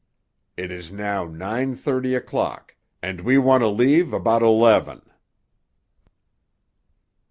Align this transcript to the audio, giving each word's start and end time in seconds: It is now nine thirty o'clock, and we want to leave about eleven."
It 0.57 0.71
is 0.71 0.91
now 0.91 1.25
nine 1.25 1.75
thirty 1.75 2.15
o'clock, 2.15 2.75
and 3.03 3.21
we 3.21 3.37
want 3.37 3.61
to 3.61 3.67
leave 3.67 4.13
about 4.13 4.41
eleven." 4.41 5.03